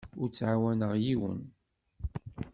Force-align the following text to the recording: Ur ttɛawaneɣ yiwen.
Ur 0.21 0.27
ttɛawaneɣ 0.29 0.91
yiwen. 1.03 1.39